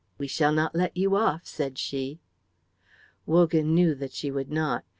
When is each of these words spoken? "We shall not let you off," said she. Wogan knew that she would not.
"We 0.17 0.25
shall 0.25 0.51
not 0.51 0.73
let 0.73 0.97
you 0.97 1.15
off," 1.15 1.45
said 1.45 1.77
she. 1.77 2.17
Wogan 3.27 3.75
knew 3.75 3.93
that 3.93 4.13
she 4.13 4.31
would 4.31 4.51
not. 4.51 4.83